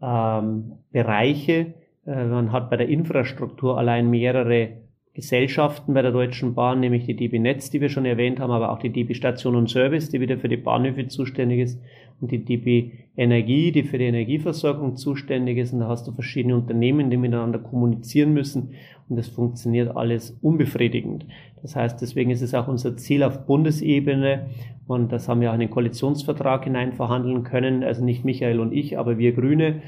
[0.00, 1.74] ähm, Bereiche,
[2.06, 4.81] äh, man hat bei der Infrastruktur allein mehrere
[5.14, 8.72] Gesellschaften bei der Deutschen Bahn, nämlich die DB Netz, die wir schon erwähnt haben, aber
[8.72, 11.80] auch die DB Station und Service, die wieder für die Bahnhöfe zuständig ist,
[12.22, 15.72] und die DB Energie, die für die Energieversorgung zuständig ist.
[15.72, 18.70] Und da hast du verschiedene Unternehmen, die miteinander kommunizieren müssen.
[19.08, 21.26] Und das funktioniert alles unbefriedigend.
[21.60, 24.46] Das heißt, deswegen ist es auch unser Ziel auf Bundesebene,
[24.86, 28.72] und das haben wir auch in den Koalitionsvertrag hinein verhandeln können, also nicht Michael und
[28.72, 29.82] ich, aber wir Grüne,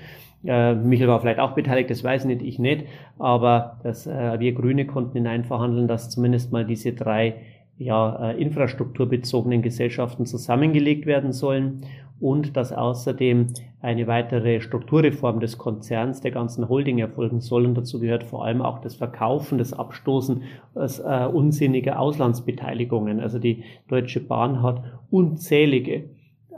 [0.45, 2.87] äh, Michael war vielleicht auch beteiligt, das weiß ich nicht, ich nicht.
[3.19, 7.37] Aber das, äh, wir Grüne konnten hineinverhandeln, dass zumindest mal diese drei
[7.79, 11.83] ja, äh, infrastrukturbezogenen Gesellschaften zusammengelegt werden sollen
[12.21, 13.49] und dass außerdem
[13.81, 17.67] eine weitere Strukturreform des Konzerns der ganzen Holding erfolgen soll.
[17.67, 20.43] Und dazu gehört vor allem auch das Verkaufen, das Abstoßen
[20.75, 23.21] äh, unsinniger Auslandsbeteiligungen.
[23.21, 26.05] Also die Deutsche Bahn hat unzählige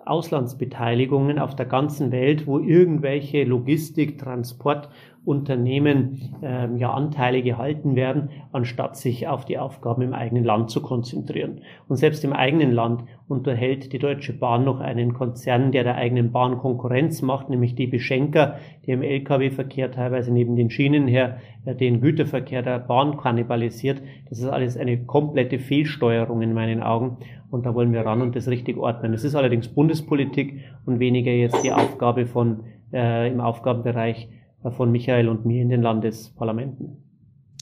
[0.07, 4.89] Auslandsbeteiligungen auf der ganzen Welt, wo irgendwelche Logistik, Transport
[5.27, 10.81] Unternehmen ähm, ja Anteile gehalten werden, anstatt sich auf die Aufgaben im eigenen Land zu
[10.81, 11.63] konzentrieren.
[11.89, 16.31] Und selbst im eigenen Land unterhält die Deutsche Bahn noch einen Konzern, der der eigenen
[16.31, 21.75] Bahn Konkurrenz macht, nämlich die Beschenker, die im Lkw-Verkehr teilweise neben den Schienen her äh,
[21.75, 24.01] den Güterverkehr der Bahn kannibalisiert.
[24.29, 27.17] Das ist alles eine komplette Fehlsteuerung in meinen Augen.
[27.51, 29.13] Und da wollen wir ran und das richtig ordnen.
[29.13, 32.61] Es ist allerdings Bundespolitik und weniger jetzt die Aufgabe von
[32.93, 34.29] äh, im Aufgabenbereich
[34.63, 37.03] von Michael und mir in den Landesparlamenten.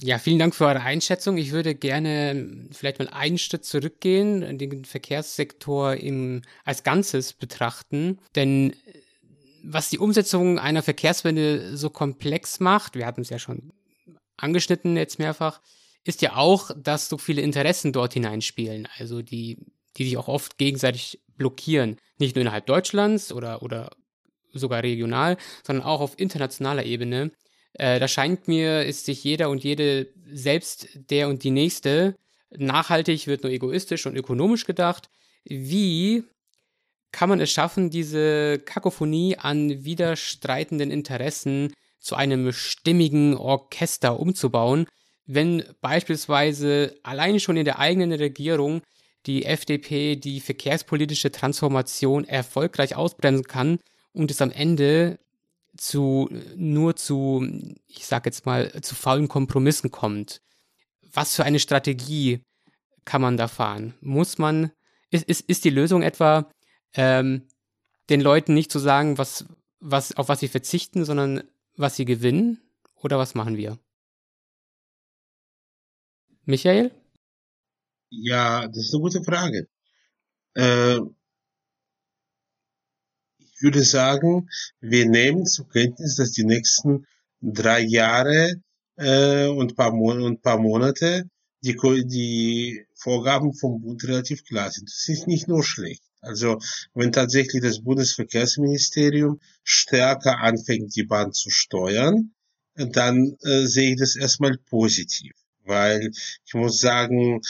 [0.00, 1.36] Ja, vielen Dank für eure Einschätzung.
[1.38, 8.18] Ich würde gerne vielleicht mal einen Schritt zurückgehen, den Verkehrssektor im, als Ganzes betrachten.
[8.34, 8.74] Denn
[9.62, 13.72] was die Umsetzung einer Verkehrswende so komplex macht, wir hatten es ja schon
[14.36, 15.60] angeschnitten jetzt mehrfach,
[16.04, 19.58] ist ja auch, dass so viele Interessen dort hineinspielen, also die,
[19.96, 21.96] die sich auch oft gegenseitig blockieren.
[22.18, 23.90] Nicht nur innerhalb Deutschlands oder, oder
[24.54, 27.30] sogar regional, sondern auch auf internationaler Ebene.
[27.74, 32.16] Äh, da scheint mir, ist sich jeder und jede selbst der und die Nächste.
[32.56, 35.08] Nachhaltig wird nur egoistisch und ökonomisch gedacht.
[35.44, 36.24] Wie
[37.12, 44.86] kann man es schaffen, diese Kakophonie an widerstreitenden Interessen zu einem stimmigen Orchester umzubauen,
[45.26, 48.82] wenn beispielsweise allein schon in der eigenen Regierung
[49.26, 53.78] die FDP die verkehrspolitische Transformation erfolgreich ausbremsen kann
[54.14, 55.18] und es am Ende
[55.76, 57.46] zu nur zu,
[57.86, 60.40] ich sag jetzt mal, zu faulen Kompromissen kommt.
[61.12, 62.40] Was für eine Strategie
[63.04, 63.94] kann man da fahren?
[64.00, 64.70] Muss man,
[65.10, 66.50] ist, ist, ist die Lösung etwa,
[66.94, 67.46] ähm,
[68.08, 69.46] den Leuten nicht zu sagen, was,
[69.80, 71.42] was, auf was sie verzichten, sondern
[71.76, 72.60] was sie gewinnen?
[72.96, 73.78] Oder was machen wir?
[76.44, 76.90] Michael?
[78.10, 79.68] Ja, das ist eine gute Frage.
[80.54, 81.00] Äh,
[83.64, 84.48] würde sagen,
[84.80, 87.06] wir nehmen zur Kenntnis, dass die nächsten
[87.40, 88.60] drei Jahre
[88.96, 91.24] äh, und paar, Mon und paar Monate
[91.62, 94.88] die, die Vorgaben vom Bund relativ klar sind.
[94.88, 96.02] Das ist nicht nur schlecht.
[96.20, 96.58] Also
[96.94, 102.32] wenn tatsächlich das Bundesverkehrsministerium stärker anfängt, die Bahn zu steuern,
[102.74, 105.32] dann äh, sehe ich das erstmal positiv.
[105.64, 106.10] Weil
[106.44, 107.40] ich muss sagen,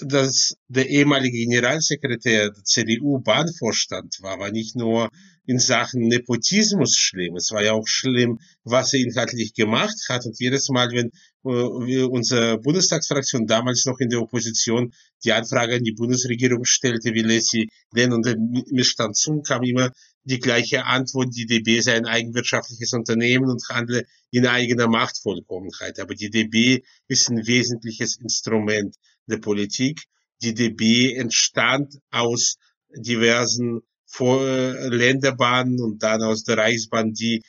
[0.00, 5.10] dass der ehemalige Generalsekretär der CDU-Bahnvorstand war, war nicht nur
[5.50, 7.34] in Sachen Nepotismus schlimm.
[7.34, 10.24] Es war ja auch schlimm, was er inhaltlich gemacht hat.
[10.24, 11.10] Und jedes Mal, wenn
[11.44, 14.92] äh, unsere Bundestagsfraktion damals noch in der Opposition
[15.24, 18.36] die Anfrage an die Bundesregierung stellte, wie lässt sie denn unter
[18.70, 19.90] Missstand zu, kam immer
[20.22, 25.98] die gleiche Antwort, die DB sei ein eigenwirtschaftliches Unternehmen und handle in eigener Machtvollkommenheit.
[25.98, 28.94] Aber die DB ist ein wesentliches Instrument
[29.26, 30.04] der Politik.
[30.42, 32.56] Die DB entstand aus
[32.94, 37.42] diversen vor Länderbahnen und dann aus der Reichsbahn, die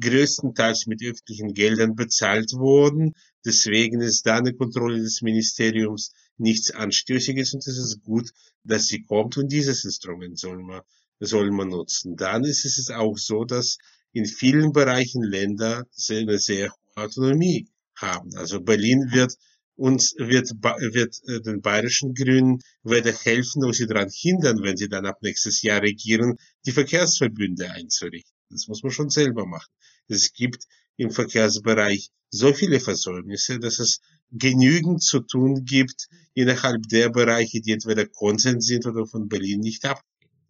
[0.00, 3.14] größtenteils mit öffentlichen Geldern bezahlt wurden.
[3.44, 8.30] Deswegen ist da eine Kontrolle des Ministeriums nichts Anstößiges und es ist gut,
[8.64, 10.82] dass sie kommt und dieses Instrument soll man,
[11.20, 12.16] soll man nutzen.
[12.16, 13.78] Dann ist es auch so, dass
[14.12, 18.30] in vielen Bereichen Länder eine sehr hohe Autonomie haben.
[18.36, 19.34] Also Berlin wird
[19.78, 24.88] uns wird, wird äh, den bayerischen Grünen weder helfen noch sie daran hindern, wenn sie
[24.88, 26.36] dann ab nächstes Jahr regieren,
[26.66, 28.34] die Verkehrsverbünde einzurichten.
[28.50, 29.70] Das muss man schon selber machen.
[30.08, 30.64] Es gibt
[30.96, 34.00] im Verkehrsbereich so viele Versäumnisse, dass es
[34.32, 39.84] genügend zu tun gibt innerhalb der Bereiche, die entweder Konsens sind oder von Berlin nicht
[39.84, 40.02] ab.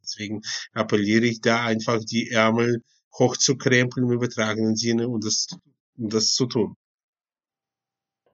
[0.03, 0.41] Deswegen
[0.73, 2.83] appelliere ich da einfach die Ärmel
[3.19, 5.49] hochzukrempeln im übertragenen Sinne und das,
[5.99, 6.77] um das zu tun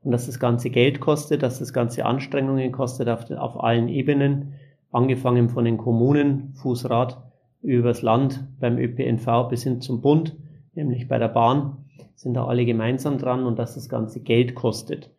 [0.04, 4.54] und dass das Ganze Geld kostet, dass das Ganze Anstrengungen kostet auf, auf allen Ebenen,
[4.92, 7.20] angefangen von den Kommunen, Fußrad,
[7.62, 10.36] übers Land, beim ÖPNV bis hin zum Bund,
[10.74, 11.78] nämlich bei der Bahn,
[12.14, 15.10] sind da alle gemeinsam dran und dass das Ganze Geld kostet.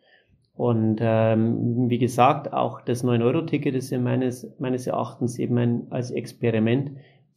[0.54, 6.12] Und ähm, wie gesagt, auch das 9-Euro-Ticket ist ja meines, meines Erachtens eben ein, als
[6.12, 6.92] Experiment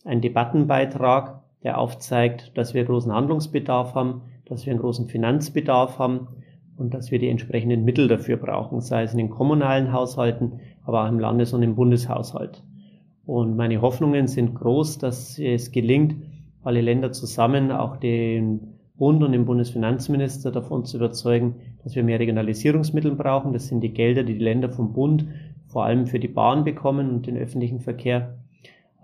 [0.04, 6.28] ein Debattenbeitrag, der aufzeigt, dass wir großen Handlungsbedarf haben, dass wir einen großen Finanzbedarf haben,
[6.78, 11.04] und dass wir die entsprechenden Mittel dafür brauchen, sei es in den kommunalen Haushalten, aber
[11.04, 12.62] auch im Landes- und im Bundeshaushalt.
[13.26, 16.16] Und meine Hoffnungen sind groß, dass es gelingt,
[16.62, 22.20] alle Länder zusammen, auch den Bund und den Bundesfinanzminister davon zu überzeugen, dass wir mehr
[22.20, 23.52] Regionalisierungsmittel brauchen.
[23.52, 25.26] Das sind die Gelder, die die Länder vom Bund
[25.66, 28.38] vor allem für die Bahn bekommen und den öffentlichen Verkehr,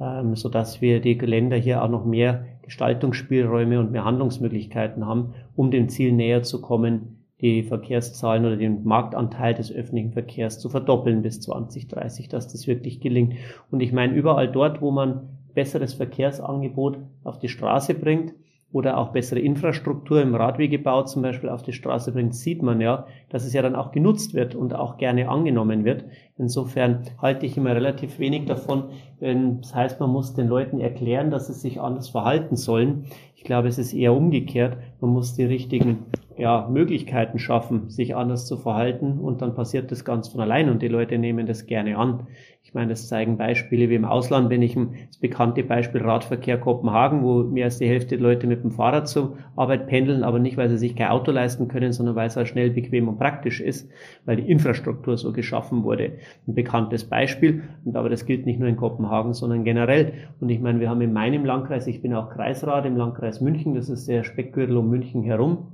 [0.00, 5.34] ähm, so dass wir die Länder hier auch noch mehr Gestaltungsspielräume und mehr Handlungsmöglichkeiten haben,
[5.54, 10.68] um dem Ziel näher zu kommen, die Verkehrszahlen oder den Marktanteil des öffentlichen Verkehrs zu
[10.68, 13.35] verdoppeln bis 2030, dass das wirklich gelingt.
[13.70, 18.35] Und ich meine, überall dort, wo man besseres Verkehrsangebot auf die Straße bringt,
[18.74, 23.06] oder auch bessere Infrastruktur im Radwegebau zum Beispiel auf die Straße bringt, sieht man ja,
[23.28, 26.04] dass es ja dann auch genutzt wird und auch gerne angenommen wird.
[26.37, 28.86] Insofern halte ich immer relativ wenig davon,
[29.20, 33.05] wenn das heißt, man muss den Leuten erklären, dass sie sich anders verhalten sollen.
[33.36, 34.76] Ich glaube, es ist eher umgekehrt.
[35.01, 40.05] Man muss die richtigen ja, Möglichkeiten schaffen, sich anders zu verhalten und dann passiert das
[40.05, 42.26] ganz von allein und die Leute nehmen das gerne an.
[42.75, 47.22] Ich meine, das zeigen Beispiele wie im Ausland, wenn ich das bekannte Beispiel Radverkehr Kopenhagen,
[47.22, 50.57] wo mehr als die Hälfte der Leute mit dem Fahrrad zur Arbeit pendeln, aber nicht,
[50.57, 53.61] weil sie sich kein Auto leisten können, sondern weil es halt schnell, bequem und praktisch
[53.61, 53.89] ist,
[54.25, 56.14] weil die Infrastruktur so geschaffen wurde.
[56.49, 60.12] Ein bekanntes Beispiel, und aber das gilt nicht nur in Kopenhagen, sondern generell.
[60.41, 63.77] Und ich meine, wir haben in meinem Landkreis, ich bin auch Kreisrat im Landkreis München,
[63.77, 65.68] das ist der Speckgürtel um München herum,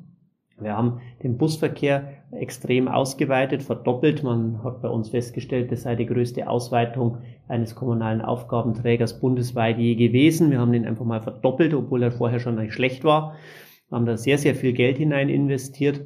[0.62, 4.22] Wir haben den Busverkehr extrem ausgeweitet, verdoppelt.
[4.22, 9.94] Man hat bei uns festgestellt, das sei die größte Ausweitung eines kommunalen Aufgabenträgers bundesweit je
[9.94, 10.50] gewesen.
[10.50, 13.34] Wir haben den einfach mal verdoppelt, obwohl er vorher schon nicht schlecht war.
[13.88, 16.02] Wir haben da sehr, sehr viel Geld hinein investiert.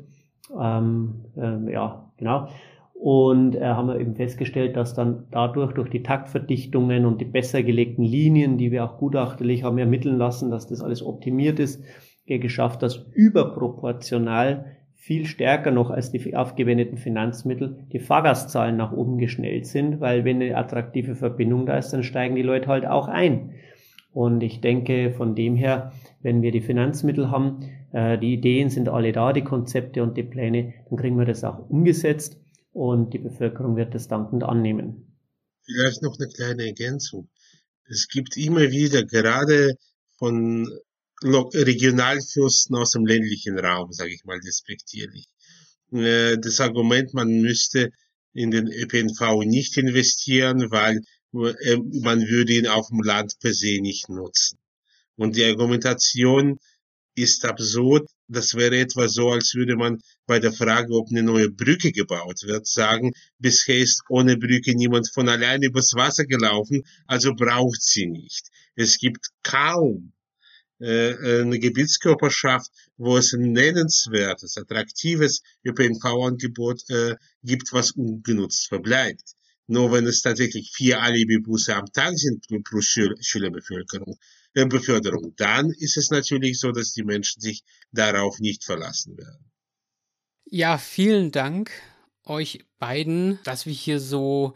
[0.58, 2.48] Ähm, äh, ja, genau.
[2.94, 7.62] Und äh, haben wir eben festgestellt, dass dann dadurch durch die Taktverdichtungen und die besser
[7.62, 11.84] gelegten Linien, die wir auch gutachterlich haben ermitteln lassen, dass das alles optimiert ist,
[12.26, 19.66] geschafft, dass überproportional viel stärker noch als die aufgewendeten Finanzmittel die Fahrgastzahlen nach oben geschnellt
[19.66, 23.52] sind, weil wenn eine attraktive Verbindung da ist, dann steigen die Leute halt auch ein.
[24.12, 28.88] Und ich denke, von dem her, wenn wir die Finanzmittel haben, äh, die Ideen sind
[28.88, 32.40] alle da, die Konzepte und die Pläne, dann kriegen wir das auch umgesetzt
[32.72, 35.18] und die Bevölkerung wird das dankend annehmen.
[35.64, 37.28] Vielleicht noch eine kleine Ergänzung.
[37.86, 39.76] Es gibt immer wieder gerade
[40.16, 40.66] von
[41.24, 45.26] Regionalfürsten aus dem ländlichen Raum, sage ich mal despektierlich.
[45.92, 47.90] Äh, das Argument, man müsste
[48.32, 51.00] in den ÖPNV nicht investieren, weil
[51.32, 54.58] äh, man würde ihn auf dem Land per se nicht nutzen.
[55.16, 56.58] Und die Argumentation
[57.14, 58.08] ist absurd.
[58.26, 62.42] Das wäre etwa so, als würde man bei der Frage, ob eine neue Brücke gebaut
[62.42, 68.06] wird, sagen, bisher ist ohne Brücke niemand von allein übers Wasser gelaufen, also braucht sie
[68.06, 68.48] nicht.
[68.74, 70.12] Es gibt kaum
[70.80, 79.34] eine Gebietskörperschaft, wo es ein nennenswertes, attraktives ÖPNV-Angebot äh, gibt, was ungenutzt verbleibt.
[79.66, 84.18] Nur wenn es tatsächlich vier Alibi-Busse am Tag sind pro Schülerbevölkerung,
[84.54, 89.50] äh, Beförderung, dann ist es natürlich so, dass die Menschen sich darauf nicht verlassen werden.
[90.44, 91.70] Ja, vielen Dank
[92.24, 94.54] euch beiden, dass wir hier so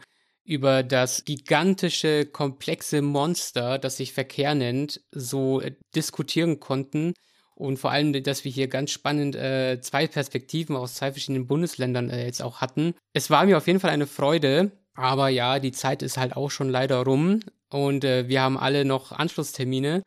[0.49, 7.13] über das gigantische, komplexe Monster, das sich Verkehr nennt, so äh, diskutieren konnten.
[7.53, 12.09] Und vor allem, dass wir hier ganz spannend äh, zwei Perspektiven aus zwei verschiedenen Bundesländern
[12.09, 12.95] äh, jetzt auch hatten.
[13.13, 16.49] Es war mir auf jeden Fall eine Freude, aber ja, die Zeit ist halt auch
[16.49, 20.01] schon leider rum und äh, wir haben alle noch Anschlusstermine.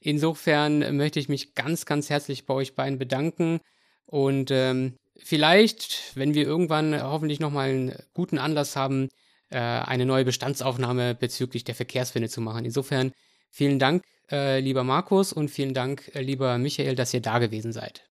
[0.00, 3.60] Insofern möchte ich mich ganz, ganz herzlich bei euch beiden bedanken
[4.06, 9.08] und ähm, vielleicht, wenn wir irgendwann hoffentlich nochmal einen guten Anlass haben,
[9.54, 12.64] äh, eine neue Bestandsaufnahme bezüglich der Verkehrswende zu machen.
[12.64, 13.12] Insofern
[13.50, 17.72] vielen Dank, äh, lieber Markus, und vielen Dank, äh, lieber Michael, dass ihr da gewesen
[17.72, 18.04] seid.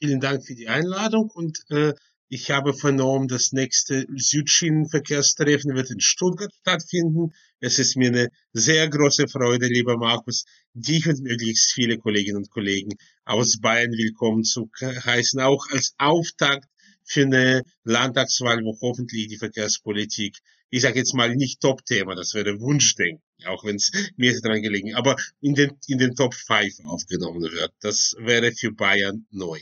[0.00, 1.92] Vielen Dank für die Einladung und äh,
[2.28, 7.34] ich habe vernommen, das nächste Südschienenverkehrstreffen wird in Stuttgart stattfinden.
[7.60, 12.50] Es ist mir eine sehr große Freude, lieber Markus, dich und möglichst viele Kolleginnen und
[12.50, 12.96] Kollegen
[13.26, 16.66] aus Bayern willkommen zu heißen, auch als Auftakt
[17.04, 20.38] für eine Landtagswahl, wo hoffentlich die Verkehrspolitik,
[20.70, 24.62] ich sage jetzt mal nicht Top-Thema, das wäre Wunschdenken, auch wenn es mir ist dran
[24.62, 27.72] gelegen, aber in den, in den Top 5 aufgenommen wird.
[27.80, 29.60] Das wäre für Bayern neu.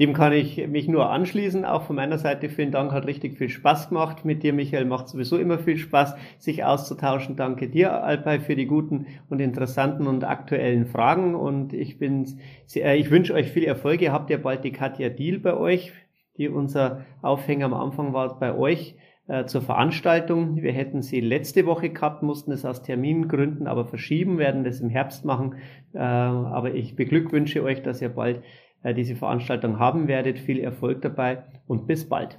[0.00, 1.64] Dem kann ich mich nur anschließen.
[1.64, 4.24] Auch von meiner Seite vielen Dank, hat richtig viel Spaß gemacht.
[4.24, 7.36] Mit dir, Michael, macht sowieso immer viel Spaß, sich auszutauschen.
[7.36, 11.36] Danke dir, Alpay, für die guten und interessanten und aktuellen Fragen.
[11.36, 14.02] Und ich bin, sehr, ich wünsche euch viel Erfolg.
[14.02, 15.92] Ihr habt ja bald die Katja Deal bei euch
[16.36, 20.56] die unser Aufhänger am Anfang war bei euch äh, zur Veranstaltung.
[20.56, 24.90] Wir hätten sie letzte Woche gehabt, mussten es aus Termingründen aber verschieben, werden das im
[24.90, 25.56] Herbst machen.
[25.94, 28.42] Äh, aber ich beglückwünsche euch, dass ihr bald
[28.82, 30.38] äh, diese Veranstaltung haben werdet.
[30.38, 32.38] Viel Erfolg dabei und bis bald.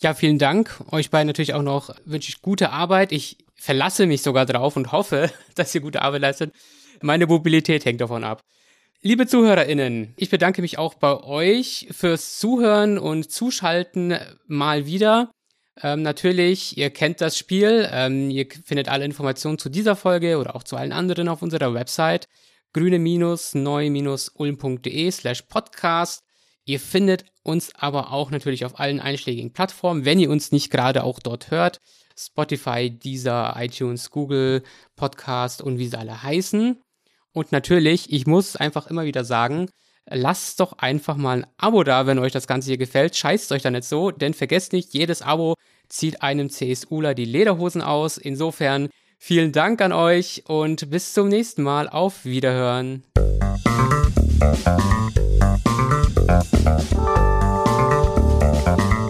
[0.00, 0.82] Ja, vielen Dank.
[0.90, 3.12] Euch beiden natürlich auch noch wünsche ich gute Arbeit.
[3.12, 6.54] Ich verlasse mich sogar drauf und hoffe, dass ihr gute Arbeit leistet.
[7.02, 8.42] Meine Mobilität hängt davon ab.
[9.04, 15.32] Liebe ZuhörerInnen, ich bedanke mich auch bei euch fürs Zuhören und Zuschalten mal wieder.
[15.82, 17.88] Ähm, natürlich, ihr kennt das Spiel.
[17.90, 21.74] Ähm, ihr findet alle Informationen zu dieser Folge oder auch zu allen anderen auf unserer
[21.74, 22.28] Website
[22.74, 26.22] grüne-neu-ulm.de slash podcast.
[26.64, 31.02] Ihr findet uns aber auch natürlich auf allen einschlägigen Plattformen, wenn ihr uns nicht gerade
[31.02, 31.80] auch dort hört.
[32.16, 34.62] Spotify, Deezer, iTunes, Google,
[34.94, 36.80] Podcast und wie sie alle heißen.
[37.32, 39.70] Und natürlich, ich muss es einfach immer wieder sagen,
[40.08, 43.16] lasst doch einfach mal ein Abo da, wenn euch das Ganze hier gefällt.
[43.16, 45.54] Scheißt euch da nicht so, denn vergesst nicht, jedes Abo
[45.88, 48.18] zieht einem CSUler die Lederhosen aus.
[48.18, 51.88] Insofern vielen Dank an euch und bis zum nächsten Mal.
[51.88, 53.04] Auf Wiederhören.
[58.64, 59.01] Thank.